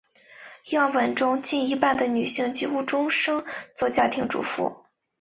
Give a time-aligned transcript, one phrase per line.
[0.71, 4.77] 样本中近一半的女性几乎终生做家庭主妇。